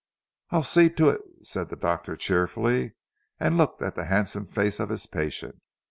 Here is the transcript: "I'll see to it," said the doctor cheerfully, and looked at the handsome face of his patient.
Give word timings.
"I'll 0.49 0.63
see 0.63 0.89
to 0.89 1.09
it," 1.09 1.21
said 1.43 1.69
the 1.69 1.75
doctor 1.75 2.15
cheerfully, 2.17 2.93
and 3.39 3.55
looked 3.55 3.83
at 3.83 3.93
the 3.93 4.05
handsome 4.05 4.47
face 4.47 4.79
of 4.79 4.89
his 4.89 5.05
patient. 5.05 5.61